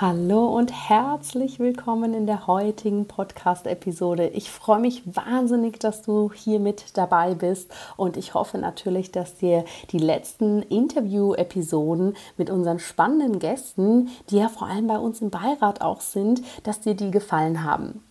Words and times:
Hallo 0.00 0.46
und 0.46 0.72
herzlich 0.88 1.58
willkommen 1.58 2.14
in 2.14 2.26
der 2.26 2.46
heutigen 2.46 3.06
Podcast-Episode. 3.06 4.28
Ich 4.28 4.50
freue 4.50 4.80
mich 4.80 5.02
wahnsinnig, 5.04 5.78
dass 5.78 6.00
du 6.00 6.32
hier 6.32 6.58
mit 6.58 6.96
dabei 6.96 7.34
bist 7.34 7.70
und 7.98 8.16
ich 8.16 8.32
hoffe 8.32 8.56
natürlich, 8.56 9.12
dass 9.12 9.36
dir 9.36 9.66
die 9.90 9.98
letzten 9.98 10.62
Interview-Episoden 10.62 12.16
mit 12.38 12.48
unseren 12.48 12.78
spannenden 12.78 13.40
Gästen, 13.40 14.08
die 14.30 14.38
ja 14.38 14.48
vor 14.48 14.68
allem 14.68 14.86
bei 14.86 14.96
uns 14.96 15.20
im 15.20 15.28
Beirat 15.28 15.82
auch 15.82 16.00
sind, 16.00 16.40
dass 16.62 16.80
dir 16.80 16.94
die 16.94 17.10
gefallen 17.10 17.62
haben. 17.62 18.02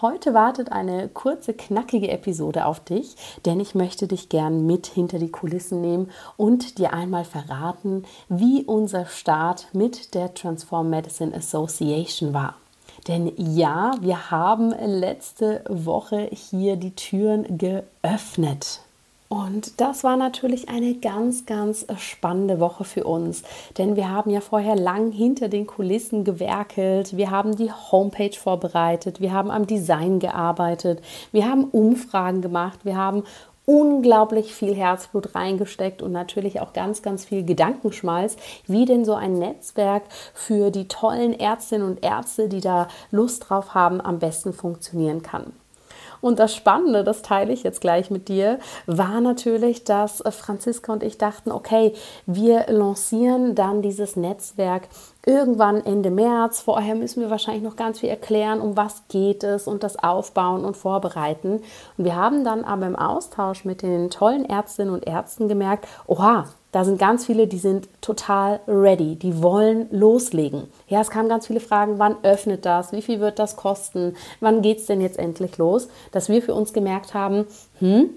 Heute 0.00 0.34
wartet 0.34 0.72
eine 0.72 1.08
kurze, 1.08 1.54
knackige 1.54 2.10
Episode 2.10 2.66
auf 2.66 2.80
dich, 2.80 3.14
denn 3.46 3.60
ich 3.60 3.76
möchte 3.76 4.08
dich 4.08 4.28
gern 4.28 4.66
mit 4.66 4.88
hinter 4.88 5.20
die 5.20 5.30
Kulissen 5.30 5.80
nehmen 5.80 6.10
und 6.36 6.78
dir 6.78 6.92
einmal 6.92 7.24
verraten, 7.24 8.04
wie 8.28 8.64
unser 8.64 9.06
Start 9.06 9.68
mit 9.72 10.14
der 10.14 10.34
Transform 10.34 10.90
Medicine 10.90 11.32
Association 11.32 12.34
war. 12.34 12.56
Denn 13.06 13.32
ja, 13.36 13.92
wir 14.00 14.32
haben 14.32 14.70
letzte 14.70 15.62
Woche 15.68 16.28
hier 16.32 16.74
die 16.74 16.96
Türen 16.96 17.56
geöffnet. 17.56 18.80
Und 19.34 19.80
das 19.80 20.04
war 20.04 20.16
natürlich 20.16 20.68
eine 20.68 20.94
ganz, 20.94 21.44
ganz 21.44 21.84
spannende 21.98 22.60
Woche 22.60 22.84
für 22.84 23.02
uns, 23.02 23.42
denn 23.76 23.96
wir 23.96 24.08
haben 24.08 24.30
ja 24.30 24.40
vorher 24.40 24.76
lang 24.76 25.10
hinter 25.10 25.48
den 25.48 25.66
Kulissen 25.66 26.22
gewerkelt, 26.22 27.16
wir 27.16 27.32
haben 27.32 27.56
die 27.56 27.72
Homepage 27.72 28.36
vorbereitet, 28.38 29.20
wir 29.20 29.32
haben 29.32 29.50
am 29.50 29.66
Design 29.66 30.20
gearbeitet, 30.20 31.02
wir 31.32 31.50
haben 31.50 31.64
Umfragen 31.64 32.42
gemacht, 32.42 32.84
wir 32.84 32.96
haben 32.96 33.24
unglaublich 33.66 34.54
viel 34.54 34.72
Herzblut 34.72 35.34
reingesteckt 35.34 36.00
und 36.00 36.12
natürlich 36.12 36.60
auch 36.60 36.72
ganz, 36.72 37.02
ganz 37.02 37.24
viel 37.24 37.44
Gedankenschmalz, 37.44 38.36
wie 38.68 38.84
denn 38.84 39.04
so 39.04 39.14
ein 39.14 39.32
Netzwerk 39.40 40.04
für 40.32 40.70
die 40.70 40.86
tollen 40.86 41.36
Ärztinnen 41.36 41.88
und 41.88 42.04
Ärzte, 42.04 42.48
die 42.48 42.60
da 42.60 42.86
Lust 43.10 43.48
drauf 43.48 43.74
haben, 43.74 44.00
am 44.00 44.20
besten 44.20 44.52
funktionieren 44.52 45.22
kann. 45.22 45.54
Und 46.24 46.38
das 46.38 46.54
Spannende, 46.54 47.04
das 47.04 47.20
teile 47.20 47.52
ich 47.52 47.64
jetzt 47.64 47.82
gleich 47.82 48.10
mit 48.10 48.28
dir, 48.28 48.58
war 48.86 49.20
natürlich, 49.20 49.84
dass 49.84 50.22
Franziska 50.30 50.90
und 50.90 51.02
ich 51.02 51.18
dachten, 51.18 51.52
okay, 51.52 51.92
wir 52.24 52.64
lancieren 52.68 53.54
dann 53.54 53.82
dieses 53.82 54.16
Netzwerk 54.16 54.88
irgendwann 55.26 55.84
Ende 55.84 56.10
März. 56.10 56.62
Vorher 56.62 56.94
müssen 56.94 57.20
wir 57.20 57.28
wahrscheinlich 57.28 57.62
noch 57.62 57.76
ganz 57.76 58.00
viel 58.00 58.08
erklären, 58.08 58.62
um 58.62 58.74
was 58.74 59.02
geht 59.08 59.44
es 59.44 59.66
und 59.66 59.82
das 59.82 60.02
aufbauen 60.02 60.64
und 60.64 60.78
vorbereiten. 60.78 61.60
Und 61.98 62.04
wir 62.06 62.16
haben 62.16 62.42
dann 62.42 62.64
aber 62.64 62.86
im 62.86 62.96
Austausch 62.96 63.66
mit 63.66 63.82
den 63.82 64.08
tollen 64.08 64.46
Ärztinnen 64.46 64.94
und 64.94 65.06
Ärzten 65.06 65.46
gemerkt, 65.46 65.86
oha, 66.06 66.46
da 66.74 66.84
sind 66.84 66.98
ganz 66.98 67.26
viele, 67.26 67.46
die 67.46 67.58
sind 67.58 67.88
total 68.00 68.58
ready, 68.66 69.14
die 69.14 69.40
wollen 69.40 69.86
loslegen. 69.92 70.64
Ja, 70.88 71.00
es 71.00 71.10
kamen 71.10 71.28
ganz 71.28 71.46
viele 71.46 71.60
Fragen, 71.60 72.00
wann 72.00 72.16
öffnet 72.24 72.66
das, 72.66 72.90
wie 72.90 73.00
viel 73.00 73.20
wird 73.20 73.38
das 73.38 73.54
kosten, 73.54 74.16
wann 74.40 74.60
geht 74.60 74.78
es 74.78 74.86
denn 74.86 75.00
jetzt 75.00 75.20
endlich 75.20 75.56
los, 75.56 75.86
dass 76.10 76.28
wir 76.28 76.42
für 76.42 76.52
uns 76.52 76.72
gemerkt 76.72 77.14
haben, 77.14 77.46
hm, 77.78 78.10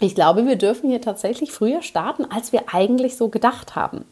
ich 0.00 0.14
glaube, 0.14 0.46
wir 0.46 0.56
dürfen 0.56 0.88
hier 0.88 1.02
tatsächlich 1.02 1.52
früher 1.52 1.82
starten, 1.82 2.24
als 2.24 2.52
wir 2.52 2.72
eigentlich 2.72 3.18
so 3.18 3.28
gedacht 3.28 3.76
haben. 3.76 4.06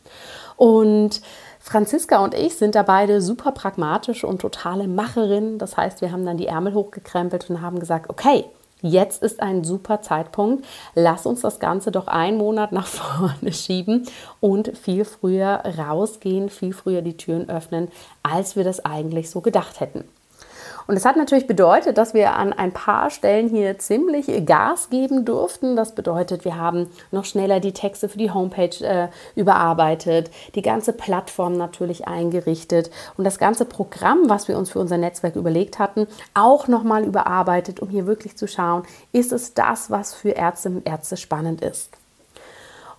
Und 0.56 1.22
Franziska 1.58 2.22
und 2.22 2.34
ich 2.34 2.56
sind 2.56 2.74
da 2.74 2.82
beide 2.82 3.22
super 3.22 3.52
pragmatisch 3.52 4.22
und 4.22 4.42
totale 4.42 4.86
Macherinnen. 4.86 5.56
Das 5.56 5.78
heißt, 5.78 6.02
wir 6.02 6.12
haben 6.12 6.26
dann 6.26 6.36
die 6.36 6.46
Ärmel 6.46 6.74
hochgekrempelt 6.74 7.48
und 7.48 7.62
haben 7.62 7.80
gesagt, 7.80 8.10
okay, 8.10 8.44
Jetzt 8.80 9.22
ist 9.22 9.40
ein 9.40 9.64
super 9.64 10.02
Zeitpunkt. 10.02 10.64
Lass 10.94 11.26
uns 11.26 11.40
das 11.40 11.58
Ganze 11.58 11.90
doch 11.90 12.06
einen 12.06 12.38
Monat 12.38 12.72
nach 12.72 12.86
vorne 12.88 13.52
schieben 13.52 14.06
und 14.40 14.76
viel 14.76 15.04
früher 15.04 15.62
rausgehen, 15.78 16.48
viel 16.48 16.72
früher 16.72 17.02
die 17.02 17.16
Türen 17.16 17.48
öffnen, 17.48 17.88
als 18.22 18.56
wir 18.56 18.64
das 18.64 18.84
eigentlich 18.84 19.30
so 19.30 19.40
gedacht 19.40 19.80
hätten. 19.80 20.04
Und 20.88 20.96
es 20.96 21.04
hat 21.04 21.18
natürlich 21.18 21.46
bedeutet, 21.46 21.98
dass 21.98 22.14
wir 22.14 22.34
an 22.34 22.54
ein 22.54 22.72
paar 22.72 23.10
Stellen 23.10 23.50
hier 23.50 23.78
ziemlich 23.78 24.46
Gas 24.46 24.88
geben 24.88 25.26
durften. 25.26 25.76
Das 25.76 25.94
bedeutet, 25.94 26.46
wir 26.46 26.56
haben 26.56 26.88
noch 27.10 27.26
schneller 27.26 27.60
die 27.60 27.74
Texte 27.74 28.08
für 28.08 28.16
die 28.16 28.30
Homepage 28.30 28.82
äh, 28.82 29.08
überarbeitet, 29.36 30.30
die 30.54 30.62
ganze 30.62 30.94
Plattform 30.94 31.58
natürlich 31.58 32.08
eingerichtet 32.08 32.90
und 33.18 33.24
das 33.24 33.38
ganze 33.38 33.66
Programm, 33.66 34.30
was 34.30 34.48
wir 34.48 34.56
uns 34.56 34.70
für 34.70 34.78
unser 34.78 34.96
Netzwerk 34.96 35.36
überlegt 35.36 35.78
hatten, 35.78 36.06
auch 36.32 36.68
nochmal 36.68 37.04
überarbeitet, 37.04 37.80
um 37.80 37.90
hier 37.90 38.06
wirklich 38.06 38.38
zu 38.38 38.48
schauen, 38.48 38.84
ist 39.12 39.32
es 39.32 39.52
das, 39.52 39.90
was 39.90 40.14
für 40.14 40.30
Ärzte 40.30 40.70
und 40.70 40.88
Ärzte 40.88 41.18
spannend 41.18 41.60
ist. 41.60 41.90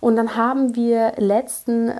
Und 0.00 0.16
dann 0.16 0.36
haben 0.36 0.74
wir 0.74 1.12
letzten 1.18 1.92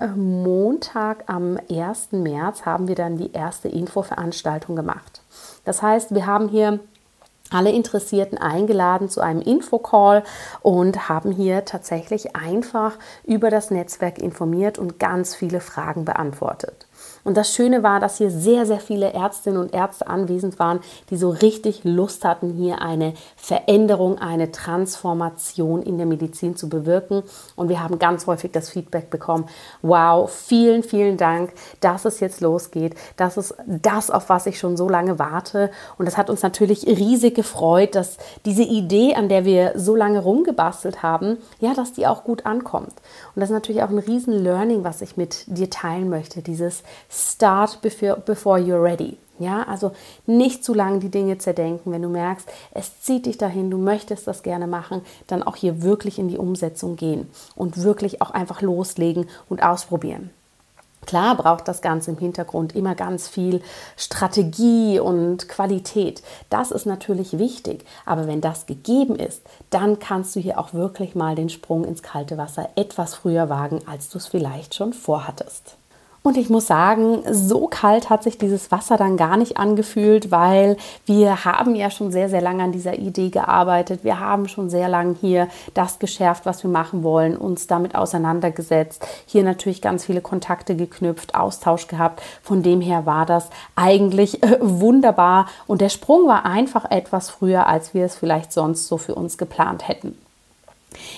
Montag 0.43 1.25
am 1.27 1.59
1. 1.71 2.12
März 2.12 2.65
haben 2.65 2.88
wir 2.88 2.94
dann 2.94 3.19
die 3.19 3.33
erste 3.33 3.69
Infoveranstaltung 3.69 4.75
gemacht. 4.75 5.21
Das 5.65 5.83
heißt, 5.83 6.15
wir 6.15 6.27
haben 6.27 6.49
hier 6.49 6.81
alle 7.50 7.72
Interessierten 7.72 8.39
eingeladen 8.39 9.09
zu 9.09 9.21
einem 9.21 9.43
Infocall 9.43 10.22
und 10.62 11.09
haben 11.09 11.33
hier 11.33 11.65
tatsächlich 11.65 12.37
einfach 12.37 12.97
über 13.25 13.50
das 13.50 13.71
Netzwerk 13.71 14.19
informiert 14.19 14.78
und 14.78 14.99
ganz 14.99 15.34
viele 15.34 15.60
Fragen 15.60 16.05
beantwortet. 16.05 16.87
Und 17.25 17.36
das 17.36 17.54
Schöne 17.54 17.82
war, 17.82 18.00
dass 18.00 18.19
hier 18.19 18.31
sehr, 18.31 18.66
sehr 18.66 18.81
viele 18.81 19.12
Ärztinnen 19.12 19.60
und 19.60 19.75
Ärzte 19.75 20.06
anwesend 20.06 20.58
waren, 20.58 20.81
die 21.10 21.16
so 21.16 21.31
richtig 21.31 21.84
Lust 21.84 22.25
hatten, 22.25 22.54
hier 22.54 22.81
eine 22.81 23.14
Veränderung, 23.36 24.19
eine 24.19 24.53
Transformation 24.53 25.82
in 25.82 25.98
der 25.98 26.06
Medizin 26.06 26.56
zu 26.56 26.69
bewirken. 26.69 27.22
Und 27.56 27.69
wir 27.69 27.82
haben 27.82 27.98
ganz 27.98 28.26
häufig 28.26 28.53
das 28.53 28.70
Feedback 28.70 29.10
bekommen, 29.10 29.47
wow, 29.82 30.30
vielen, 30.30 30.82
vielen 30.82 31.16
Dank, 31.16 31.53
dass 31.80 32.04
es 32.04 32.20
jetzt 32.20 32.41
losgeht. 32.41 32.94
Das 33.16 33.36
ist 33.36 33.54
das, 33.66 34.10
auf 34.10 34.28
was 34.28 34.47
ich 34.47 34.59
schon 34.59 34.76
so 34.76 34.88
lange 34.88 35.19
warte. 35.19 35.70
Und 35.98 36.06
das 36.06 36.16
hat 36.16 36.30
uns 36.30 36.42
natürlich 36.42 36.86
riesig 36.86 37.34
gefreut, 37.34 37.94
dass 37.94 38.16
diese 38.44 38.62
Idee, 38.62 39.14
an 39.14 39.28
der 39.28 39.44
wir 39.44 39.72
so 39.76 39.94
lange 39.94 40.20
rumgebastelt 40.20 41.03
haben, 41.03 41.38
ja, 41.59 41.75
dass 41.75 41.92
die 41.92 42.06
auch 42.06 42.25
gut 42.25 42.47
ankommt. 42.47 42.92
Und 43.34 43.41
das 43.41 43.50
ist 43.50 43.54
natürlich 43.54 43.82
auch 43.82 43.91
ein 43.91 43.98
riesen 43.98 44.32
Learning, 44.32 44.84
was 44.84 45.03
ich 45.03 45.16
mit 45.16 45.44
dir 45.47 45.69
teilen 45.70 46.09
möchte, 46.09 46.42
dieses 46.42 46.82
Start 47.10 47.82
before, 47.82 48.21
before 48.25 48.59
you're 48.59 48.82
ready. 48.82 49.19
Ja, 49.41 49.62
also 49.62 49.93
nicht 50.26 50.65
zu 50.65 50.74
lange 50.74 50.98
die 50.98 51.09
Dinge 51.09 51.39
zerdenken. 51.39 51.92
Wenn 51.92 52.03
du 52.03 52.10
merkst, 52.10 52.47
es 52.72 53.01
zieht 53.01 53.24
dich 53.24 53.39
dahin, 53.39 53.71
du 53.71 53.78
möchtest 53.78 54.27
das 54.27 54.42
gerne 54.42 54.66
machen, 54.66 55.01
dann 55.27 55.42
auch 55.42 55.57
hier 55.57 55.83
wirklich 55.83 56.18
in 56.18 56.28
die 56.28 56.36
Umsetzung 56.36 56.97
gehen 56.97 57.28
und 57.57 57.83
wirklich 57.83 58.21
auch 58.21 58.30
einfach 58.30 58.60
loslegen 58.60 59.28
und 59.48 59.62
ausprobieren. 59.62 60.30
Klar 61.07 61.34
braucht 61.36 61.66
das 61.66 61.80
Ganze 61.80 62.10
im 62.10 62.18
Hintergrund 62.18 62.77
immer 62.77 62.95
ganz 62.95 63.27
viel 63.27 63.62
Strategie 63.97 65.01
und 65.01 65.48
Qualität. 65.48 66.22
Das 66.51 66.71
ist 66.71 66.84
natürlich 66.84 67.39
wichtig. 67.39 67.86
Aber 68.04 68.27
wenn 68.27 68.42
das 68.42 68.66
gegeben 68.66 69.16
ist, 69.16 69.42
dann 69.71 69.98
kannst 69.98 70.36
du 70.36 70.41
hier 70.41 70.59
auch 70.59 70.74
wirklich 70.74 71.15
mal 71.15 71.34
den 71.34 71.48
Sprung 71.48 71.84
ins 71.84 72.03
kalte 72.03 72.36
Wasser 72.36 72.68
etwas 72.77 73.15
früher 73.15 73.48
wagen, 73.48 73.80
als 73.86 74.10
du 74.10 74.18
es 74.18 74.27
vielleicht 74.27 74.74
schon 74.74 74.92
vorhattest. 74.92 75.77
Und 76.22 76.37
ich 76.37 76.51
muss 76.51 76.67
sagen, 76.67 77.22
so 77.31 77.67
kalt 77.67 78.11
hat 78.11 78.22
sich 78.22 78.37
dieses 78.37 78.71
Wasser 78.71 78.99
dann 78.99 79.17
gar 79.17 79.39
nicht 79.39 79.57
angefühlt, 79.57 80.31
weil 80.31 80.77
wir 81.07 81.47
haben 81.47 81.75
ja 81.75 81.91
schon 81.91 82.13
sehr, 82.13 82.28
sehr 82.28 82.43
lange 82.43 82.63
an 82.63 82.72
dieser 82.72 82.99
Idee 82.99 83.31
gearbeitet. 83.31 84.05
Wir 84.05 84.21
haben 84.21 84.47
schon 84.47 84.69
sehr 84.69 84.91
lange 84.91 85.17
hier 85.19 85.49
das 85.72 85.99
geschärft, 85.99 86.45
was 86.45 86.63
wir 86.63 86.71
machen 86.71 87.03
wollen, 87.03 87.39
uns 87.39 87.67
damit 87.69 87.95
auseinandergesetzt. 87.95 89.07
Hier 89.25 89.43
natürlich 89.43 89.81
ganz 89.81 90.05
viele 90.05 90.21
Kontakte 90.21 90.77
geknüpft, 90.77 91.34
Austausch 91.34 91.87
gehabt. 91.87 92.22
Von 92.43 92.63
dem 92.63 92.83
her 92.83 93.07
war 93.07 93.25
das 93.25 93.49
eigentlich 93.75 94.43
äh, 94.43 94.59
wunderbar. 94.61 95.47
Und 95.67 95.81
der 95.81 95.89
Sprung 95.89 96.28
war 96.28 96.45
einfach 96.45 96.91
etwas 96.91 97.31
früher, 97.31 97.67
als 97.67 97.95
wir 97.95 98.05
es 98.05 98.17
vielleicht 98.17 98.53
sonst 98.53 98.89
so 98.89 98.99
für 98.99 99.15
uns 99.15 99.39
geplant 99.39 99.89
hätten. 99.89 100.19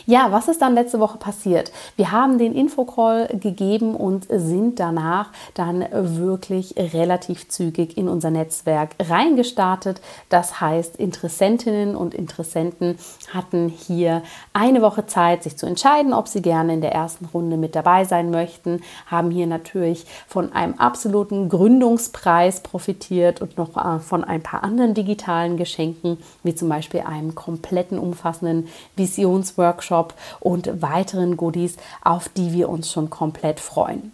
Ja, 0.05 0.31
was 0.31 0.49
ist 0.49 0.61
dann 0.61 0.75
letzte 0.75 1.01
Woche 1.01 1.17
passiert? 1.17 1.73
Wir 1.97 2.13
haben 2.13 2.37
den 2.37 2.55
Infocall 2.55 3.29
gegeben 3.29 3.95
und 3.95 4.27
sind 4.29 4.79
danach 4.81 5.31
dann 5.55 5.87
wirklich 5.91 6.75
relativ 6.77 7.49
zügig 7.49 7.97
in 7.97 8.09
unser 8.09 8.31
Netzwerk 8.31 8.91
reingestartet. 9.01 10.01
Das 10.29 10.61
heißt, 10.61 10.97
Interessentinnen 10.97 11.97
und 11.97 12.15
Interessenten 12.15 12.99
hatten 13.33 13.69
hier 13.69 14.23
eine 14.53 14.83
Woche 14.83 15.07
Zeit, 15.07 15.43
sich 15.43 15.57
zu 15.57 15.67
entscheiden, 15.67 16.13
ob 16.13 16.29
sie 16.29 16.43
gerne 16.43 16.75
in 16.75 16.81
der 16.83 16.93
ersten 16.93 17.27
Runde 17.27 17.57
mit 17.57 17.75
dabei 17.75 18.05
sein 18.05 18.31
möchten, 18.31 18.83
haben 19.07 19.31
hier 19.31 19.47
natürlich 19.47 20.05
von 20.27 20.53
einem 20.53 20.75
absoluten 20.75 21.49
Gründungspreis 21.49 22.61
profitiert 22.61 23.41
und 23.41 23.57
noch 23.57 23.77
äh, 23.77 24.01
von 24.01 24.25
ein 24.25 24.43
paar 24.43 24.65
anderen 24.65 24.95
digitalen 24.95 25.57
Geschenken, 25.57 26.19
wie 26.43 26.55
zum 26.55 26.69
Beispiel 26.69 27.01
einem 27.01 27.35
kompletten 27.35 27.99
umfassenden 27.99 28.69
Visionsworkshop 28.97 29.62
Workshop 29.63 30.13
und 30.41 30.83
weiteren 30.83 31.39
Goodies, 31.39 31.77
auf 32.03 32.29
die 32.29 32.53
wir 32.53 32.69
uns 32.69 32.93
schon 32.93 33.09
komplett 33.09 33.61
freuen. 33.61 34.13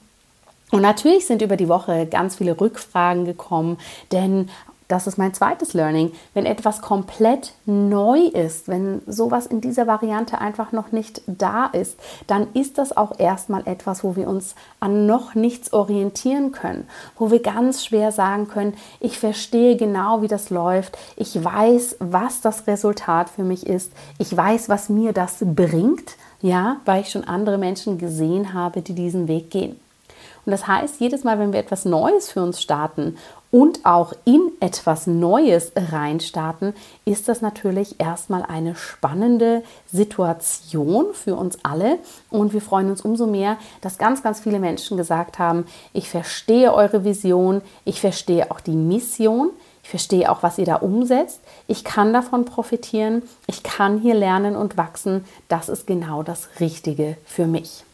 Und 0.70 0.82
natürlich 0.82 1.26
sind 1.26 1.42
über 1.42 1.56
die 1.56 1.68
Woche 1.68 2.06
ganz 2.06 2.36
viele 2.36 2.60
Rückfragen 2.60 3.24
gekommen, 3.24 3.78
denn 4.12 4.50
das 4.88 5.06
ist 5.06 5.19
mein 5.19 5.35
zweites 5.35 5.75
Learning. 5.75 6.12
Wenn 6.32 6.46
etwas 6.46 6.81
komplett 6.81 7.52
neu 7.67 8.20
ist, 8.20 8.69
wenn 8.69 9.02
sowas 9.06 9.46
in 9.46 9.61
dieser 9.61 9.87
Variante 9.87 10.40
einfach 10.40 10.73
noch 10.73 10.93
nicht 10.93 11.20
da 11.26 11.67
ist, 11.67 11.99
dann 12.26 12.49
ist 12.55 12.79
das 12.79 12.96
auch 12.96 13.19
erstmal 13.19 13.67
etwas, 13.67 14.02
wo 14.02 14.17
wir 14.17 14.26
uns 14.26 14.55
an 14.81 15.06
noch 15.06 15.35
nichts 15.35 15.75
orientieren 15.75 16.52
können, 16.52 16.88
wo 17.19 17.31
wir 17.31 17.43
ganz 17.43 17.85
schwer 17.85 18.12
sagen 18.12 18.49
können, 18.49 18.75
ich 18.99 19.19
verstehe 19.19 19.76
genau, 19.76 20.23
wie 20.23 20.29
das 20.29 20.49
läuft, 20.49 20.96
ich 21.17 21.44
weiß, 21.44 21.96
was 22.00 22.40
das 22.40 22.67
Resultat 22.67 23.29
für 23.29 23.44
mich 23.44 23.67
ist, 23.67 23.93
ich 24.19 24.35
weiß, 24.35 24.70
was 24.70 24.88
mir 24.88 25.12
das 25.12 25.37
bringt, 25.40 26.17
ja, 26.40 26.76
weil 26.87 27.02
ich 27.02 27.11
schon 27.11 27.25
andere 27.25 27.58
Menschen 27.58 27.99
gesehen 27.99 28.55
habe, 28.55 28.81
die 28.81 28.94
diesen 28.94 29.29
Weg 29.29 29.50
gehen. 29.50 29.79
Und 30.49 30.52
das 30.52 30.67
heißt, 30.67 30.99
jedes 30.99 31.25
Mal, 31.25 31.38
wenn 31.38 31.52
wir 31.52 31.61
etwas 31.61 31.85
Neues 31.85 32.31
für 32.31 32.43
uns 32.43 32.62
starten 32.62 33.19
und 33.50 33.86
auch 33.86 34.12
in 34.24 34.50
etwas 34.60 35.06
Neues 35.06 35.72
reinstarten, 35.74 36.74
ist 37.04 37.28
das 37.28 37.40
natürlich 37.40 37.98
erstmal 37.98 38.42
eine 38.42 38.74
spannende 38.74 39.62
Situation 39.90 41.14
für 41.14 41.34
uns 41.34 41.58
alle. 41.62 41.98
Und 42.30 42.52
wir 42.52 42.60
freuen 42.60 42.90
uns 42.90 43.00
umso 43.02 43.26
mehr, 43.26 43.56
dass 43.80 43.98
ganz, 43.98 44.22
ganz 44.22 44.40
viele 44.40 44.58
Menschen 44.58 44.96
gesagt 44.96 45.38
haben, 45.38 45.64
ich 45.92 46.10
verstehe 46.10 46.74
eure 46.74 47.04
Vision, 47.04 47.62
ich 47.84 48.00
verstehe 48.00 48.50
auch 48.50 48.60
die 48.60 48.76
Mission. 48.76 49.50
Ich 49.84 49.90
verstehe 49.90 50.30
auch, 50.30 50.42
was 50.42 50.58
ihr 50.58 50.66
da 50.66 50.74
umsetzt. 50.74 51.40
Ich 51.66 51.82
kann 51.82 52.12
davon 52.12 52.44
profitieren. 52.44 53.22
Ich 53.46 53.62
kann 53.62 53.98
hier 53.98 54.14
lernen 54.14 54.54
und 54.54 54.76
wachsen. 54.76 55.24
Das 55.48 55.70
ist 55.70 55.86
genau 55.86 56.22
das 56.22 56.50
Richtige 56.60 57.16
für 57.24 57.46
mich. 57.46 57.84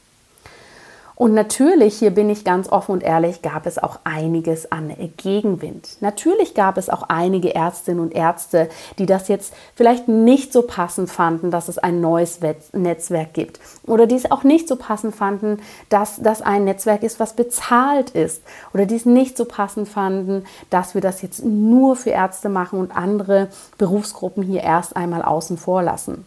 Und 1.16 1.32
natürlich, 1.32 1.96
hier 1.96 2.10
bin 2.10 2.28
ich 2.28 2.44
ganz 2.44 2.68
offen 2.68 2.90
und 2.90 3.02
ehrlich, 3.02 3.40
gab 3.40 3.66
es 3.66 3.78
auch 3.78 4.00
einiges 4.02 4.72
an 4.72 4.92
Gegenwind. 5.16 5.98
Natürlich 6.00 6.54
gab 6.54 6.76
es 6.76 6.90
auch 6.90 7.04
einige 7.04 7.54
Ärztinnen 7.54 8.00
und 8.00 8.12
Ärzte, 8.12 8.68
die 8.98 9.06
das 9.06 9.28
jetzt 9.28 9.54
vielleicht 9.76 10.08
nicht 10.08 10.52
so 10.52 10.62
passend 10.62 11.08
fanden, 11.08 11.52
dass 11.52 11.68
es 11.68 11.78
ein 11.78 12.00
neues 12.00 12.40
Netzwerk 12.72 13.32
gibt. 13.32 13.60
Oder 13.86 14.06
die 14.06 14.16
es 14.16 14.30
auch 14.30 14.42
nicht 14.42 14.66
so 14.66 14.74
passend 14.74 15.14
fanden, 15.14 15.58
dass 15.88 16.20
das 16.20 16.42
ein 16.42 16.64
Netzwerk 16.64 17.04
ist, 17.04 17.20
was 17.20 17.34
bezahlt 17.34 18.10
ist. 18.10 18.42
Oder 18.72 18.84
die 18.86 18.96
es 18.96 19.06
nicht 19.06 19.36
so 19.36 19.44
passend 19.44 19.88
fanden, 19.88 20.44
dass 20.70 20.94
wir 20.94 21.00
das 21.00 21.22
jetzt 21.22 21.44
nur 21.44 21.94
für 21.94 22.10
Ärzte 22.10 22.48
machen 22.48 22.80
und 22.80 22.96
andere 22.96 23.50
Berufsgruppen 23.78 24.42
hier 24.42 24.62
erst 24.62 24.96
einmal 24.96 25.22
außen 25.22 25.58
vor 25.58 25.82
lassen. 25.84 26.26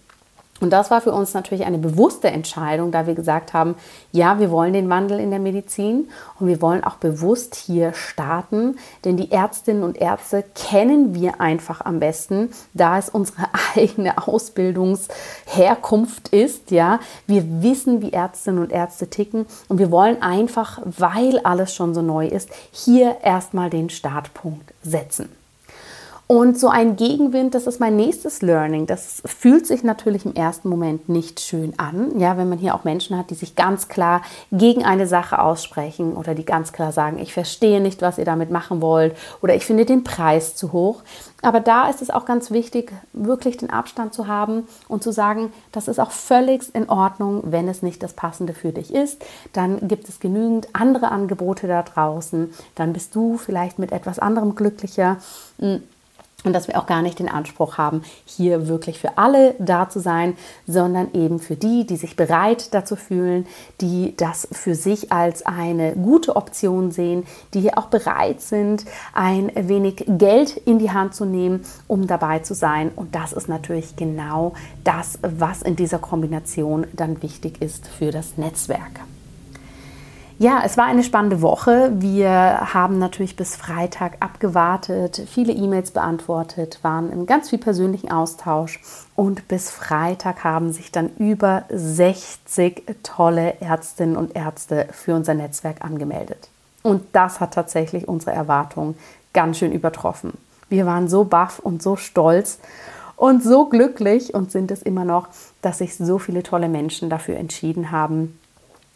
Und 0.60 0.72
das 0.72 0.90
war 0.90 1.02
für 1.02 1.12
uns 1.12 1.36
natürlich 1.36 1.66
eine 1.66 1.78
bewusste 1.78 2.30
Entscheidung, 2.30 2.92
da 2.92 3.06
wir 3.06 3.14
gesagt 3.14 3.54
haben, 3.54 3.76
ja, 4.12 4.40
wir 4.40 4.50
wollen 4.50 4.74
den 4.74 4.90
Wandel 4.90 5.20
in 5.20 5.30
der 5.30 5.40
Medizin 5.40 6.10
und 6.40 6.48
wir 6.48 6.60
wollen 6.62 6.84
auch 6.84 6.96
bewusst 6.96 7.54
hier 7.56 7.94
starten, 7.94 8.78
denn 9.06 9.18
die 9.18 9.32
Ärztinnen 9.32 9.84
und 9.84 9.98
Ärzte 9.98 10.44
kennen 10.56 11.14
wir 11.14 11.40
einfach 11.42 11.82
am 11.82 12.00
besten, 12.00 12.50
da 12.74 12.98
es 12.98 13.10
unsere 13.10 13.50
eigene 13.76 14.28
Ausbildungsherkunft 14.28 16.30
ist, 16.30 16.72
ja. 16.72 17.00
Wir 17.28 17.62
wissen, 17.62 18.02
wie 18.02 18.14
Ärztinnen 18.14 18.60
und 18.60 18.72
Ärzte 18.72 19.10
ticken 19.10 19.46
und 19.68 19.78
wir 19.78 19.92
wollen 19.92 20.24
einfach, 20.24 20.80
weil 20.84 21.40
alles 21.44 21.76
schon 21.76 21.94
so 21.94 22.02
neu 22.02 22.28
ist, 22.28 22.50
hier 22.72 23.18
erstmal 23.22 23.70
den 23.70 23.90
Startpunkt 23.90 24.74
setzen. 24.82 25.30
Und 26.30 26.60
so 26.60 26.68
ein 26.68 26.98
Gegenwind, 26.98 27.56
das 27.56 27.68
ist 27.68 27.80
mein 27.80 27.96
nächstes 27.96 28.42
Learning. 28.42 28.86
Das 28.86 29.24
fühlt 29.26 29.66
sich 29.66 29.84
natürlich 29.84 30.26
im 30.26 30.36
ersten 30.36 30.68
Moment 30.68 31.08
nicht 31.08 31.40
schön 31.40 31.74
an, 31.80 32.20
ja, 32.20 32.36
wenn 32.36 32.50
man 32.50 32.58
hier 32.58 32.76
auch 32.76 32.84
Menschen 32.84 33.18
hat, 33.18 33.30
die 33.30 33.36
sich 33.36 33.56
ganz 33.56 33.88
klar 33.88 34.22
gegen 34.52 34.84
eine 34.84 35.08
Sache 35.08 35.40
aussprechen 35.40 36.18
oder 36.18 36.36
die 36.36 36.44
ganz 36.44 36.74
klar 36.74 36.92
sagen, 36.92 37.18
ich 37.18 37.34
verstehe 37.34 37.80
nicht, 37.80 38.02
was 38.02 38.18
ihr 38.18 38.26
damit 38.26 38.52
machen 38.52 38.82
wollt 38.82 39.16
oder 39.42 39.56
ich 39.56 39.66
finde 39.66 39.86
den 39.86 40.04
Preis 40.04 40.54
zu 40.54 40.74
hoch. 40.74 41.02
Aber 41.44 41.62
da 41.62 41.88
ist 41.90 42.02
es 42.02 42.10
auch 42.10 42.26
ganz 42.26 42.52
wichtig, 42.52 42.92
wirklich 43.14 43.56
den 43.56 43.70
Abstand 43.70 44.14
zu 44.14 44.28
haben 44.28 44.68
und 44.90 45.04
zu 45.04 45.14
sagen, 45.14 45.54
das 45.72 45.88
ist 45.88 46.00
auch 46.00 46.12
völlig 46.12 46.76
in 46.76 46.90
Ordnung, 46.90 47.44
wenn 47.46 47.70
es 47.70 47.82
nicht 47.82 48.04
das 48.04 48.12
Passende 48.12 48.54
für 48.54 48.74
dich 48.74 48.94
ist. 48.94 49.24
Dann 49.54 49.88
gibt 49.88 50.10
es 50.10 50.20
genügend 50.20 50.68
andere 50.74 51.10
Angebote 51.10 51.68
da 51.68 51.84
draußen. 51.84 52.54
Dann 52.76 52.92
bist 52.92 53.16
du 53.16 53.38
vielleicht 53.38 53.80
mit 53.80 53.94
etwas 53.94 54.20
anderem 54.20 54.56
glücklicher. 54.56 55.18
Und 56.44 56.54
dass 56.54 56.68
wir 56.68 56.78
auch 56.78 56.86
gar 56.86 57.02
nicht 57.02 57.18
den 57.18 57.30
Anspruch 57.30 57.80
haben, 57.80 58.04
hier 58.24 58.68
wirklich 58.68 59.00
für 59.00 59.18
alle 59.18 59.56
da 59.58 59.90
zu 59.90 60.00
sein, 60.00 60.38
sondern 60.68 61.12
eben 61.16 61.40
für 61.40 61.56
die, 61.56 61.88
die 61.88 61.96
sich 61.96 62.16
bereit 62.16 62.76
dazu 62.76 62.96
fühlen, 62.96 63.48
die 63.82 64.16
das 64.18 64.48
für 64.52 64.76
sich 64.76 65.12
als 65.12 65.44
eine 65.48 65.94
gute 65.96 66.36
Option 66.36 66.92
sehen, 66.92 67.26
die 67.56 67.62
hier 67.62 67.80
auch 67.80 67.88
bereit 67.88 68.40
sind, 68.42 68.86
ein 69.14 69.52
wenig 69.56 70.06
Geld 70.08 70.56
in 70.58 70.78
die 70.78 70.92
Hand 70.92 71.16
zu 71.16 71.26
nehmen, 71.26 71.66
um 71.88 72.06
dabei 72.06 72.38
zu 72.40 72.54
sein. 72.54 72.92
Und 72.96 73.16
das 73.16 73.34
ist 73.34 73.50
natürlich 73.50 73.96
genau 73.96 74.54
das, 74.84 75.18
was 75.24 75.64
in 75.64 75.76
dieser 75.76 75.98
Kombination 75.98 76.86
dann 76.94 77.24
wichtig 77.24 77.64
ist 77.64 77.88
für 77.88 78.12
das 78.12 78.38
Netzwerk. 78.38 79.02
Ja, 80.40 80.62
es 80.64 80.78
war 80.78 80.86
eine 80.86 81.04
spannende 81.04 81.42
Woche. 81.42 81.92
Wir 81.96 82.72
haben 82.72 83.00
natürlich 83.00 83.36
bis 83.36 83.56
Freitag 83.56 84.18
abgewartet, 84.20 85.24
viele 85.26 85.52
E-Mails 85.52 85.90
beantwortet, 85.90 86.78
waren 86.84 87.12
im 87.12 87.26
ganz 87.26 87.50
viel 87.50 87.58
persönlichen 87.58 88.12
Austausch 88.12 88.80
und 89.16 89.48
bis 89.48 89.72
Freitag 89.72 90.44
haben 90.44 90.72
sich 90.72 90.92
dann 90.92 91.10
über 91.18 91.64
60 91.70 92.84
tolle 93.02 93.60
Ärztinnen 93.62 94.16
und 94.16 94.36
Ärzte 94.36 94.88
für 94.92 95.16
unser 95.16 95.34
Netzwerk 95.34 95.84
angemeldet. 95.84 96.50
Und 96.84 97.04
das 97.14 97.40
hat 97.40 97.56
tatsächlich 97.56 98.08
unsere 98.08 98.34
Erwartungen 98.34 98.96
ganz 99.34 99.58
schön 99.58 99.72
übertroffen. 99.72 100.34
Wir 100.70 100.86
waren 100.86 101.08
so 101.08 101.24
baff 101.24 101.58
und 101.58 101.82
so 101.82 101.96
stolz 101.96 102.60
und 103.16 103.44
so 103.44 103.66
glücklich 103.66 104.36
und 104.36 104.52
sind 104.52 104.70
es 104.70 104.84
immer 104.84 105.04
noch, 105.04 105.30
dass 105.64 105.80
sich 105.80 105.96
so 105.98 106.20
viele 106.20 106.44
tolle 106.44 106.70
Menschen 106.70 107.10
dafür 107.10 107.38
entschieden 107.38 107.90
haben, 107.90 108.38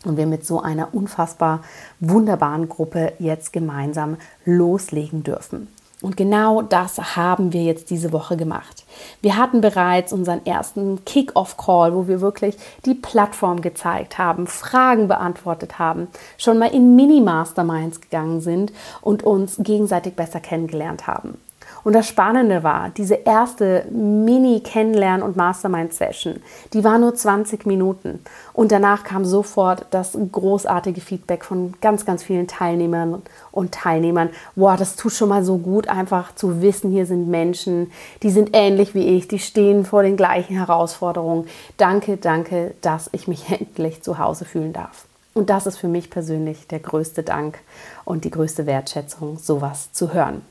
und 0.05 0.17
wir 0.17 0.25
mit 0.25 0.45
so 0.45 0.61
einer 0.61 0.93
unfassbar 0.93 1.61
wunderbaren 1.99 2.69
Gruppe 2.69 3.13
jetzt 3.19 3.53
gemeinsam 3.53 4.17
loslegen 4.45 5.23
dürfen. 5.23 5.67
Und 6.01 6.17
genau 6.17 6.63
das 6.63 7.15
haben 7.15 7.53
wir 7.53 7.63
jetzt 7.63 7.91
diese 7.91 8.11
Woche 8.11 8.35
gemacht. 8.35 8.85
Wir 9.21 9.37
hatten 9.37 9.61
bereits 9.61 10.11
unseren 10.11 10.43
ersten 10.45 11.05
Kick-off-Call, 11.05 11.93
wo 11.93 12.07
wir 12.07 12.21
wirklich 12.21 12.57
die 12.85 12.95
Plattform 12.95 13.61
gezeigt 13.61 14.17
haben, 14.17 14.47
Fragen 14.47 15.07
beantwortet 15.07 15.77
haben, 15.77 16.07
schon 16.39 16.57
mal 16.57 16.73
in 16.73 16.95
Mini-Masterminds 16.95 18.01
gegangen 18.01 18.41
sind 18.41 18.73
und 19.01 19.21
uns 19.21 19.57
gegenseitig 19.59 20.15
besser 20.15 20.39
kennengelernt 20.39 21.05
haben. 21.05 21.37
Und 21.83 21.93
das 21.93 22.07
Spannende 22.07 22.63
war, 22.63 22.89
diese 22.89 23.15
erste 23.15 23.85
Mini-Kennenlern- 23.89 25.21
und 25.21 25.35
Mastermind-Session, 25.35 26.41
die 26.73 26.83
war 26.83 26.99
nur 26.99 27.15
20 27.15 27.65
Minuten. 27.65 28.19
Und 28.53 28.71
danach 28.71 29.03
kam 29.03 29.25
sofort 29.25 29.85
das 29.91 30.17
großartige 30.31 31.01
Feedback 31.01 31.43
von 31.43 31.73
ganz, 31.81 32.05
ganz 32.05 32.23
vielen 32.23 32.47
Teilnehmern 32.47 33.21
und 33.51 33.71
Teilnehmern. 33.73 34.29
Wow, 34.55 34.77
das 34.77 34.95
tut 34.95 35.13
schon 35.13 35.29
mal 35.29 35.43
so 35.43 35.57
gut, 35.57 35.87
einfach 35.87 36.35
zu 36.35 36.61
wissen, 36.61 36.91
hier 36.91 37.05
sind 37.05 37.29
Menschen, 37.29 37.91
die 38.23 38.29
sind 38.29 38.51
ähnlich 38.53 38.93
wie 38.93 39.17
ich, 39.17 39.27
die 39.27 39.39
stehen 39.39 39.85
vor 39.85 40.03
den 40.03 40.17
gleichen 40.17 40.55
Herausforderungen. 40.55 41.47
Danke, 41.77 42.17
danke, 42.17 42.73
dass 42.81 43.09
ich 43.11 43.27
mich 43.27 43.49
endlich 43.49 44.03
zu 44.03 44.17
Hause 44.17 44.45
fühlen 44.45 44.73
darf. 44.73 45.05
Und 45.33 45.49
das 45.49 45.65
ist 45.65 45.77
für 45.77 45.87
mich 45.87 46.09
persönlich 46.09 46.67
der 46.67 46.79
größte 46.79 47.23
Dank 47.23 47.59
und 48.03 48.25
die 48.25 48.31
größte 48.31 48.65
Wertschätzung, 48.65 49.37
sowas 49.37 49.93
zu 49.93 50.13
hören. 50.13 50.41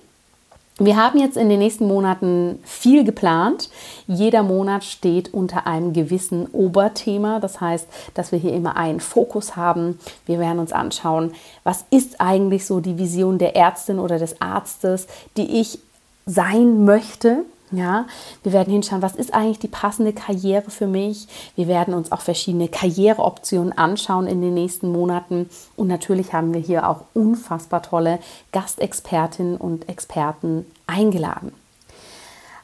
Wir 0.83 0.97
haben 0.97 1.21
jetzt 1.21 1.37
in 1.37 1.51
den 1.51 1.59
nächsten 1.59 1.87
Monaten 1.87 2.59
viel 2.65 3.05
geplant. 3.05 3.69
Jeder 4.07 4.43
Monat 4.43 4.83
steht 4.83 5.35
unter 5.35 5.67
einem 5.67 5.93
gewissen 5.93 6.47
Oberthema. 6.47 7.39
Das 7.39 7.61
heißt, 7.61 7.87
dass 8.15 8.33
wir 8.33 8.39
hier 8.39 8.55
immer 8.55 8.79
einen 8.79 9.01
Fokus 9.01 9.57
haben. 9.57 9.99
Wir 10.25 10.39
werden 10.39 10.59
uns 10.59 10.73
anschauen, 10.73 11.35
was 11.65 11.85
ist 11.91 12.19
eigentlich 12.23 12.65
so 12.65 12.81
die 12.81 12.97
Vision 12.97 13.37
der 13.37 13.57
Ärztin 13.57 13.99
oder 13.99 14.19
des 14.19 14.41
Arztes, 14.41 15.07
die 15.37 15.61
ich 15.61 15.81
sein 16.25 16.87
möchte. 16.87 17.45
Ja, 17.73 18.07
wir 18.43 18.53
werden 18.53 18.73
hinschauen, 18.73 19.03
was 19.03 19.15
ist 19.15 19.33
eigentlich 19.33 19.61
die 19.61 19.69
passende 19.69 20.12
Karriere 20.12 20.71
für 20.71 20.89
mich. 20.89 21.29
Wir 21.55 21.69
werden 21.69 21.95
uns 21.95 22.11
auch 22.11 22.21
verschiedene 22.21 22.69
Karriereoptionen 22.69 23.77
anschauen 23.77 24.27
in 24.27 24.41
den 24.41 24.55
nächsten 24.55 24.91
Monaten. 24.91 25.49
Und 25.77 25.87
natürlich 25.87 26.33
haben 26.33 26.53
wir 26.53 26.61
hier 26.61 26.89
auch 26.89 27.03
unfassbar 27.15 27.83
tolle 27.83 28.19
Gastexpertinnen 28.50 29.57
und 29.57 29.89
Experten 29.89 30.67
eingeladen. 30.89 31.53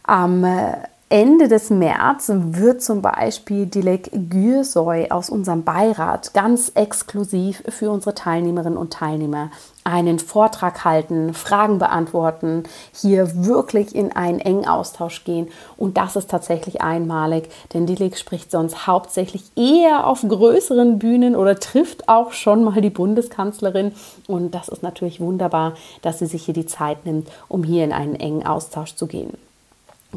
Am 0.02 0.42
äh, 0.42 0.72
Ende 1.08 1.46
des 1.46 1.70
März 1.70 2.32
wird 2.34 2.82
zum 2.82 3.00
Beispiel 3.00 3.66
Dilek 3.66 4.10
Gürsoy 4.28 5.08
aus 5.08 5.30
unserem 5.30 5.62
Beirat 5.62 6.34
ganz 6.34 6.72
exklusiv 6.74 7.62
für 7.68 7.92
unsere 7.92 8.16
Teilnehmerinnen 8.16 8.76
und 8.76 8.92
Teilnehmer 8.92 9.52
einen 9.84 10.18
Vortrag 10.18 10.84
halten, 10.84 11.32
Fragen 11.32 11.78
beantworten, 11.78 12.64
hier 12.92 13.46
wirklich 13.46 13.94
in 13.94 14.10
einen 14.16 14.40
engen 14.40 14.66
Austausch 14.66 15.22
gehen. 15.22 15.46
Und 15.76 15.96
das 15.96 16.16
ist 16.16 16.28
tatsächlich 16.28 16.80
einmalig, 16.80 17.50
denn 17.72 17.86
Dilek 17.86 18.18
spricht 18.18 18.50
sonst 18.50 18.88
hauptsächlich 18.88 19.44
eher 19.54 20.08
auf 20.08 20.22
größeren 20.26 20.98
Bühnen 20.98 21.36
oder 21.36 21.60
trifft 21.60 22.08
auch 22.08 22.32
schon 22.32 22.64
mal 22.64 22.80
die 22.80 22.90
Bundeskanzlerin. 22.90 23.92
Und 24.26 24.56
das 24.56 24.66
ist 24.68 24.82
natürlich 24.82 25.20
wunderbar, 25.20 25.74
dass 26.02 26.18
sie 26.18 26.26
sich 26.26 26.46
hier 26.46 26.54
die 26.54 26.66
Zeit 26.66 27.06
nimmt, 27.06 27.28
um 27.46 27.62
hier 27.62 27.84
in 27.84 27.92
einen 27.92 28.16
engen 28.16 28.44
Austausch 28.44 28.96
zu 28.96 29.06
gehen. 29.06 29.45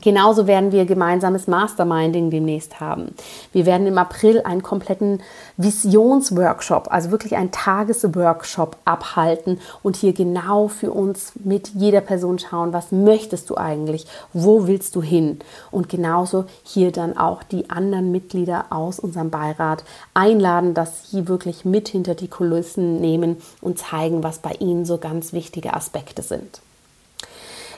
Genauso 0.02 0.48
werden 0.48 0.72
wir 0.72 0.86
gemeinsames 0.86 1.48
Masterminding 1.48 2.30
demnächst 2.30 2.80
haben. 2.80 3.14
Wir 3.52 3.66
werden 3.66 3.88
im 3.88 3.98
April 3.98 4.42
einen 4.42 4.64
kompletten 4.64 5.22
Visionsworkshop, 5.58 6.88
also 6.92 7.12
wirklich 7.12 7.36
einen 7.36 7.52
Tagesworkshop 7.52 8.78
abhalten 8.86 9.60
und 9.84 9.98
hier 9.98 10.14
genau 10.14 10.68
für 10.68 10.92
uns 10.92 11.34
mit 11.44 11.70
jeder 11.76 12.02
Person 12.02 12.40
schauen, 12.40 12.72
was 12.72 12.92
möchtest 12.92 13.50
du 13.50 13.58
eigentlich, 13.58 14.06
wo 14.34 14.68
willst 14.68 14.96
du 14.96 15.02
hin 15.02 15.40
und 15.72 15.90
genauso 15.90 16.46
hier 16.64 16.92
dann 16.92 17.18
auch 17.18 17.44
die 17.44 17.70
anderen 17.70 18.12
Mitglieder 18.12 18.66
aus 18.70 19.00
unserem 19.00 19.30
Beirat 19.30 19.84
einladen, 20.14 20.74
dass 20.74 21.12
sie 21.12 21.28
wirklich 21.28 21.66
mit 21.66 21.90
hinter 21.90 22.16
die 22.16 22.28
Kulissen 22.28 23.02
nehmen 23.02 23.38
und 23.62 23.80
zeigen, 23.80 24.24
was 24.24 24.40
bei 24.40 24.52
ihnen 24.60 24.86
so 24.86 24.98
ganz 24.98 25.34
wichtige 25.34 25.74
Aspekte 25.74 26.22
sind. 26.22 26.62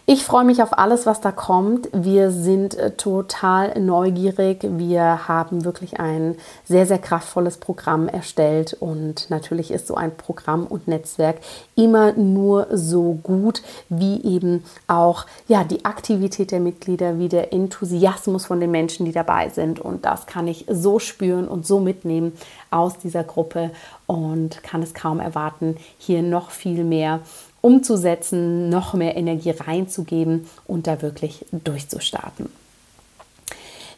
Ich 0.07 0.25
freue 0.25 0.45
mich 0.45 0.63
auf 0.63 0.77
alles, 0.77 1.05
was 1.05 1.21
da 1.21 1.31
kommt. 1.31 1.87
Wir 1.93 2.31
sind 2.31 2.73
äh, 2.73 2.91
total 2.91 3.79
neugierig. 3.79 4.59
Wir 4.63 5.27
haben 5.27 5.63
wirklich 5.63 5.99
ein 5.99 6.37
sehr, 6.65 6.87
sehr 6.87 6.97
kraftvolles 6.97 7.57
Programm 7.57 8.07
erstellt. 8.07 8.75
Und 8.79 9.29
natürlich 9.29 9.69
ist 9.69 9.85
so 9.85 9.93
ein 9.93 10.17
Programm 10.17 10.65
und 10.65 10.87
Netzwerk 10.87 11.37
immer 11.75 12.13
nur 12.13 12.67
so 12.71 13.19
gut, 13.21 13.61
wie 13.89 14.21
eben 14.23 14.63
auch 14.87 15.27
ja, 15.47 15.63
die 15.63 15.85
Aktivität 15.85 16.51
der 16.51 16.61
Mitglieder, 16.61 17.19
wie 17.19 17.29
der 17.29 17.53
Enthusiasmus 17.53 18.47
von 18.47 18.59
den 18.59 18.71
Menschen, 18.71 19.05
die 19.05 19.11
dabei 19.11 19.49
sind. 19.49 19.79
Und 19.79 20.03
das 20.03 20.25
kann 20.25 20.47
ich 20.47 20.65
so 20.67 20.97
spüren 20.97 21.47
und 21.47 21.67
so 21.67 21.79
mitnehmen 21.79 22.33
aus 22.71 22.97
dieser 22.97 23.23
Gruppe 23.23 23.69
und 24.07 24.63
kann 24.63 24.81
es 24.81 24.95
kaum 24.95 25.19
erwarten, 25.19 25.77
hier 25.99 26.23
noch 26.23 26.49
viel 26.49 26.83
mehr 26.83 27.19
umzusetzen, 27.61 28.69
noch 28.69 28.93
mehr 28.93 29.15
Energie 29.15 29.51
reinzugeben 29.51 30.47
und 30.65 30.87
da 30.87 31.01
wirklich 31.01 31.45
durchzustarten. 31.51 32.49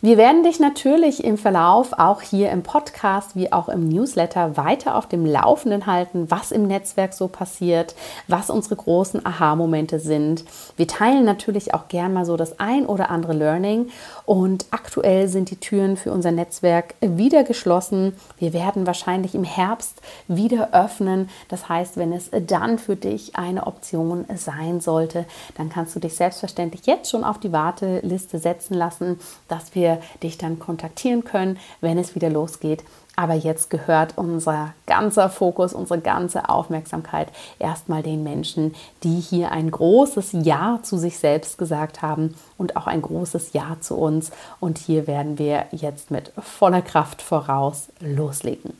Wir 0.05 0.17
werden 0.17 0.43
dich 0.43 0.59
natürlich 0.59 1.23
im 1.23 1.37
Verlauf 1.37 1.93
auch 1.93 2.21
hier 2.21 2.51
im 2.51 2.61
Podcast 2.61 3.37
wie 3.37 3.53
auch 3.53 3.69
im 3.69 3.87
Newsletter 3.87 4.57
weiter 4.57 4.95
auf 4.97 5.07
dem 5.07 5.25
Laufenden 5.25 5.85
halten, 5.85 6.29
was 6.29 6.51
im 6.51 6.67
Netzwerk 6.67 7.13
so 7.13 7.29
passiert, 7.29 7.95
was 8.27 8.49
unsere 8.49 8.75
großen 8.75 9.25
Aha-Momente 9.25 9.99
sind. 9.99 10.43
Wir 10.75 10.89
teilen 10.89 11.23
natürlich 11.23 11.73
auch 11.73 11.87
gern 11.87 12.11
mal 12.11 12.25
so 12.25 12.35
das 12.35 12.59
ein 12.59 12.85
oder 12.85 13.11
andere 13.11 13.31
Learning 13.31 13.91
und 14.25 14.65
aktuell 14.71 15.29
sind 15.29 15.51
die 15.51 15.55
Türen 15.55 15.95
für 15.95 16.11
unser 16.11 16.33
Netzwerk 16.33 16.95
wieder 16.99 17.45
geschlossen. 17.45 18.13
Wir 18.37 18.51
werden 18.51 18.85
wahrscheinlich 18.85 19.33
im 19.35 19.45
Herbst 19.45 20.01
wieder 20.27 20.73
öffnen. 20.73 21.29
Das 21.47 21.69
heißt, 21.69 21.95
wenn 21.95 22.11
es 22.11 22.29
dann 22.47 22.77
für 22.77 22.97
dich 22.97 23.37
eine 23.37 23.67
Option 23.67 24.25
sein 24.35 24.81
sollte, 24.81 25.23
dann 25.55 25.69
kannst 25.69 25.95
du 25.95 26.01
dich 26.01 26.17
selbstverständlich 26.17 26.87
jetzt 26.87 27.09
schon 27.09 27.23
auf 27.23 27.39
die 27.39 27.53
Warteliste 27.53 28.37
setzen 28.37 28.73
lassen, 28.73 29.17
dass 29.47 29.73
dich 30.21 30.37
dann 30.37 30.59
kontaktieren 30.59 31.23
können, 31.23 31.57
wenn 31.81 31.97
es 31.97 32.15
wieder 32.15 32.29
losgeht. 32.29 32.83
Aber 33.15 33.35
jetzt 33.35 33.69
gehört 33.69 34.17
unser 34.17 34.73
ganzer 34.87 35.29
Fokus, 35.29 35.73
unsere 35.73 35.99
ganze 35.99 36.49
Aufmerksamkeit 36.49 37.27
erstmal 37.59 38.01
den 38.01 38.23
Menschen, 38.23 38.73
die 39.03 39.19
hier 39.19 39.51
ein 39.51 39.69
großes 39.69 40.31
Ja 40.31 40.79
zu 40.81 40.97
sich 40.97 41.19
selbst 41.19 41.59
gesagt 41.59 42.01
haben 42.01 42.35
und 42.57 42.75
auch 42.75 42.87
ein 42.87 43.03
großes 43.03 43.53
Ja 43.53 43.77
zu 43.79 43.95
uns. 43.95 44.31
Und 44.59 44.79
hier 44.79 45.05
werden 45.05 45.37
wir 45.37 45.65
jetzt 45.71 46.09
mit 46.09 46.31
voller 46.39 46.81
Kraft 46.81 47.21
voraus 47.21 47.89
loslegen. 47.99 48.73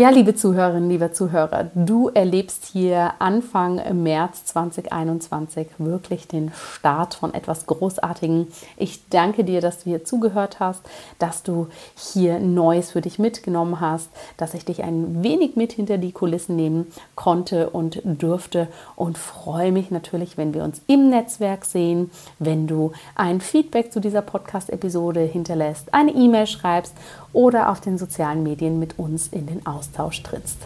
Ja, 0.00 0.10
liebe 0.10 0.36
Zuhörerinnen, 0.36 0.88
lieber 0.88 1.12
Zuhörer, 1.12 1.72
du 1.74 2.08
erlebst 2.08 2.66
hier 2.66 3.14
Anfang 3.18 3.82
März 4.00 4.44
2021 4.44 5.66
wirklich 5.78 6.28
den 6.28 6.52
Start 6.52 7.14
von 7.14 7.34
etwas 7.34 7.66
Großartigem. 7.66 8.46
Ich 8.76 9.08
danke 9.08 9.42
dir, 9.42 9.60
dass 9.60 9.78
du 9.78 9.90
hier 9.90 10.04
zugehört 10.04 10.60
hast, 10.60 10.82
dass 11.18 11.42
du 11.42 11.66
hier 11.96 12.38
Neues 12.38 12.92
für 12.92 13.00
dich 13.00 13.18
mitgenommen 13.18 13.80
hast, 13.80 14.08
dass 14.36 14.54
ich 14.54 14.64
dich 14.64 14.84
ein 14.84 15.24
wenig 15.24 15.56
mit 15.56 15.72
hinter 15.72 15.98
die 15.98 16.12
Kulissen 16.12 16.54
nehmen 16.54 16.86
konnte 17.16 17.68
und 17.68 18.00
durfte 18.04 18.68
und 18.94 19.18
freue 19.18 19.72
mich 19.72 19.90
natürlich, 19.90 20.38
wenn 20.38 20.54
wir 20.54 20.62
uns 20.62 20.80
im 20.86 21.10
Netzwerk 21.10 21.64
sehen, 21.64 22.12
wenn 22.38 22.68
du 22.68 22.92
ein 23.16 23.40
Feedback 23.40 23.92
zu 23.92 23.98
dieser 23.98 24.22
Podcast-Episode 24.22 25.22
hinterlässt, 25.22 25.92
eine 25.92 26.12
E-Mail 26.12 26.46
schreibst 26.46 26.94
oder 27.32 27.70
auf 27.70 27.80
den 27.80 27.98
sozialen 27.98 28.42
Medien 28.42 28.78
mit 28.78 28.98
uns 28.98 29.28
in 29.28 29.46
den 29.46 29.66
Austausch 29.66 30.22
trittst. 30.22 30.58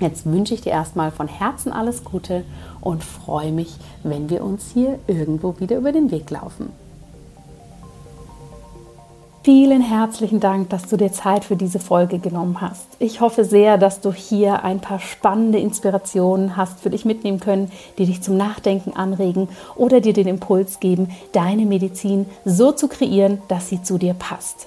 Jetzt 0.00 0.24
wünsche 0.24 0.54
ich 0.54 0.62
dir 0.62 0.72
erstmal 0.72 1.10
von 1.10 1.28
Herzen 1.28 1.72
alles 1.72 2.04
Gute 2.04 2.44
und 2.80 3.04
freue 3.04 3.52
mich, 3.52 3.76
wenn 4.02 4.30
wir 4.30 4.42
uns 4.42 4.70
hier 4.72 4.98
irgendwo 5.06 5.60
wieder 5.60 5.76
über 5.76 5.92
den 5.92 6.10
Weg 6.10 6.30
laufen. 6.30 6.70
Vielen 9.42 9.80
herzlichen 9.80 10.38
Dank, 10.38 10.68
dass 10.68 10.86
du 10.86 10.98
dir 10.98 11.12
Zeit 11.12 11.44
für 11.46 11.56
diese 11.56 11.78
Folge 11.78 12.18
genommen 12.18 12.60
hast. 12.60 12.86
Ich 12.98 13.22
hoffe 13.22 13.46
sehr, 13.46 13.78
dass 13.78 14.02
du 14.02 14.12
hier 14.12 14.64
ein 14.64 14.80
paar 14.80 15.00
spannende 15.00 15.58
Inspirationen 15.58 16.58
hast 16.58 16.80
für 16.80 16.90
dich 16.90 17.06
mitnehmen 17.06 17.40
können, 17.40 17.72
die 17.96 18.04
dich 18.04 18.20
zum 18.20 18.36
Nachdenken 18.36 18.92
anregen 18.94 19.48
oder 19.76 20.02
dir 20.02 20.12
den 20.12 20.28
Impuls 20.28 20.78
geben, 20.78 21.08
deine 21.32 21.64
Medizin 21.64 22.26
so 22.44 22.72
zu 22.72 22.86
kreieren, 22.86 23.40
dass 23.48 23.70
sie 23.70 23.82
zu 23.82 23.96
dir 23.96 24.12
passt. 24.12 24.66